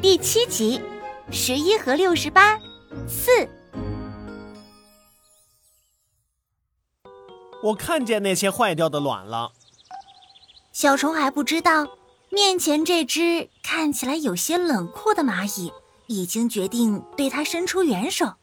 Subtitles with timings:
[0.00, 0.80] 第七集，
[1.32, 2.56] 十一和六十八
[3.08, 3.48] 四。
[7.64, 9.50] 我看见那些坏掉的卵了。
[10.72, 11.88] 小虫还不知道，
[12.30, 15.72] 面前这只看起来有些冷酷的蚂蚁
[16.06, 18.34] 已经决定对它伸出援手。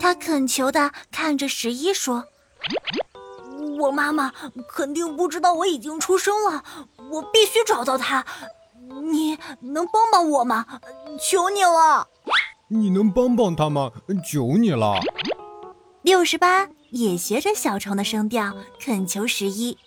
[0.00, 2.24] 他恳求的看着十一说
[3.78, 4.32] ：“我妈妈
[4.68, 6.64] 肯定不知道我已经出生了，
[7.10, 8.24] 我必须找到她。
[9.10, 10.66] 你能帮帮我吗？
[11.20, 12.08] 求你了！
[12.68, 13.90] 你能帮帮他吗？
[14.24, 14.94] 求你了！”
[16.02, 19.78] 六十八也学着小虫的声调恳求十一。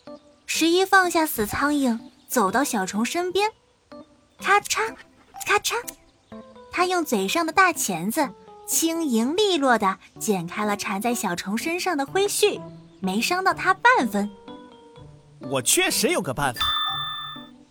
[0.46, 3.52] 十一放下死苍蝇，走到小虫身边，
[4.40, 4.96] 咔嚓，
[5.46, 5.76] 咔嚓，
[6.72, 8.30] 他用嘴上的大钳子。
[8.68, 12.60] 轻盈利落地剪开了缠在小虫身上的灰絮，
[13.00, 14.28] 没伤到它半分。
[15.52, 16.62] 我确实有个办法。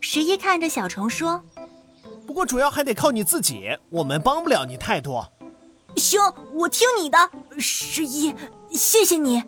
[0.06, 1.42] 十一看着小虫说
[2.26, 5.26] ：“不过主要还得靠你自己，我们帮不了你太多。”
[5.96, 6.20] 行，
[6.52, 7.16] 我听你的，
[7.58, 8.34] 十一，
[8.70, 9.42] 谢谢你。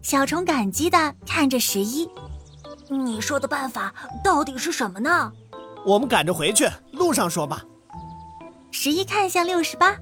[0.00, 2.08] 小虫感激地看着十一
[2.88, 5.30] ：“你说的办法到底是什么呢？”
[5.84, 7.62] 我们赶着回去，路上说吧。
[8.70, 9.94] 十一看向六十八。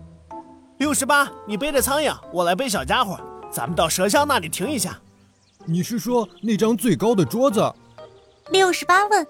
[0.78, 3.18] 六十八，你背着苍蝇，我来背小家伙，
[3.50, 4.96] 咱们到蛇箱那里停一下。
[5.64, 7.60] 你是说那张最高的桌子？
[8.52, 9.26] 六十八问。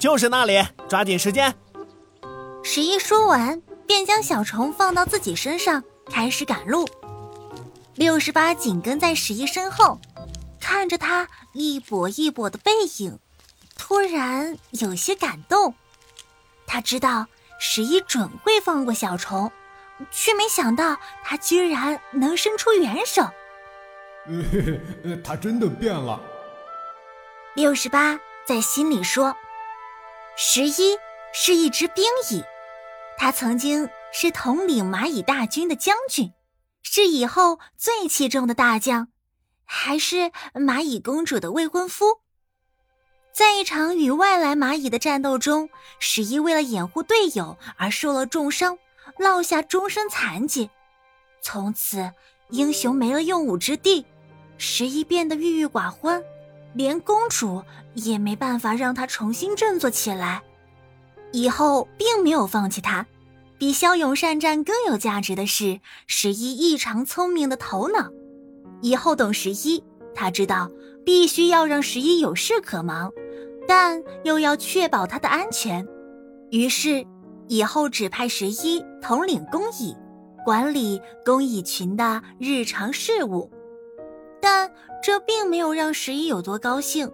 [0.00, 1.54] 就是那里，抓紧时间。
[2.64, 6.88] 十一说完，便将小虫放到自己身上，开始赶路。
[7.94, 10.00] 六十八紧跟在十一身后，
[10.58, 13.18] 看着他一跛一跛的背影，
[13.76, 15.74] 突然有些感动。
[16.66, 17.26] 他知道
[17.58, 19.52] 十一准会放过小虫。
[20.10, 23.20] 却没想到他居然能伸出援手。
[25.04, 26.18] 呃 他真的变了。
[27.54, 29.36] 六十八在心里说
[30.36, 30.96] ：“十一
[31.32, 32.42] 是一只兵蚁，
[33.18, 36.32] 他曾经是统领蚂蚁大军的将军，
[36.82, 39.08] 是以后最器重的大将，
[39.64, 42.20] 还是蚂蚁公主的未婚夫。
[43.32, 48.78] 在一场与外来蚂蚁的战斗中，十一为了掩护队友而受了重伤。”
[49.18, 50.70] 落下终身残疾，
[51.42, 52.12] 从此
[52.48, 54.06] 英雄没了用武之地，
[54.56, 56.22] 十一变得郁郁寡欢，
[56.74, 57.62] 连公主
[57.94, 60.42] 也没办法让他重新振作起来。
[61.32, 63.06] 以后并没有放弃他，
[63.58, 68.10] 比骁勇善战更有价值的是十一异常聪明的头脑。
[68.80, 69.82] 以后懂十一，
[70.14, 70.70] 他知道
[71.04, 73.12] 必须要让十一有事可忙，
[73.68, 75.86] 但又要确保他的安全，
[76.50, 77.06] 于是。
[77.52, 79.92] 以后只派十一统领工蚁，
[80.44, 83.50] 管理工蚁群的日常事务，
[84.52, 84.68] 但
[85.00, 87.08] 这并没有让十一有多高兴，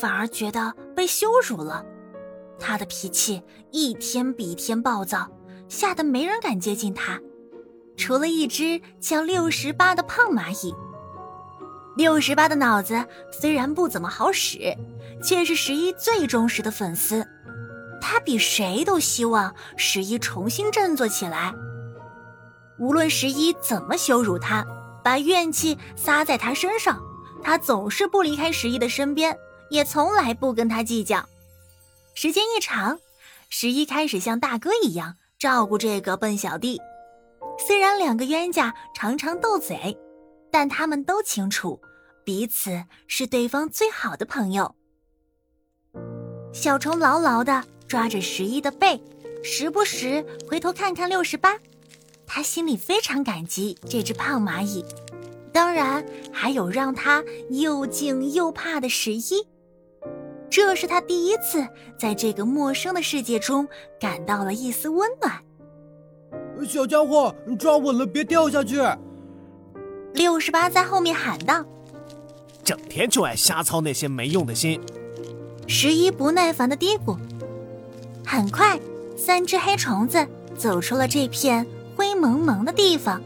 [0.00, 1.84] 反而觉得被羞辱了。
[2.56, 5.28] 他的脾气一天比一天暴躁，
[5.68, 7.18] 吓得没人敢接近他，
[7.96, 10.72] 除了一只叫六十八的胖蚂蚁。
[11.96, 14.72] 六十八的脑子虽然不怎么好使，
[15.20, 17.26] 却是十一最忠实的粉丝。
[18.00, 21.52] 他比谁都希望十一重新振作起来。
[22.78, 24.64] 无论十一怎么羞辱他，
[25.02, 27.02] 把怨气撒在他身上，
[27.42, 29.36] 他总是不离开十一的身边，
[29.70, 31.26] 也从来不跟他计较。
[32.14, 32.98] 时间一长，
[33.48, 36.80] 十一开始像大哥一样照顾这个笨小弟。
[37.58, 39.96] 虽然两个冤家常常斗嘴，
[40.50, 41.80] 但他们都清楚，
[42.24, 44.74] 彼此是对方最好的朋友。
[46.52, 47.64] 小虫牢牢的。
[47.88, 49.02] 抓着十一的背，
[49.42, 51.56] 时不时回头看看六十八，
[52.28, 54.84] 他心里非常感激这只胖蚂蚁，
[55.50, 59.46] 当然还有让他又敬又怕的十一。
[60.50, 61.66] 这是他第一次
[61.98, 63.66] 在这个陌生的世界中
[63.98, 65.42] 感到了一丝温暖。
[66.66, 68.80] 小家伙，抓稳了，别掉下去！
[70.14, 71.64] 六十八在后面喊道
[72.64, 74.80] ：“整天就爱瞎操那些没用的心。”
[75.66, 77.16] 十一不耐烦的嘀咕。
[78.26, 78.78] 很快，
[79.16, 80.26] 三只黑虫子
[80.56, 81.68] 走出了这片灰
[82.20, 83.22] 蒙蒙的地方。